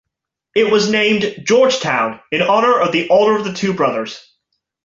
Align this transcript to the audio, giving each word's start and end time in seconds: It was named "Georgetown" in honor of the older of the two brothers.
It 0.55 0.71
was 0.71 0.89
named 0.89 1.43
"Georgetown" 1.43 2.21
in 2.31 2.41
honor 2.41 2.75
of 2.79 2.91
the 2.91 3.07
older 3.09 3.37
of 3.37 3.45
the 3.45 3.53
two 3.53 3.71
brothers. 3.75 4.33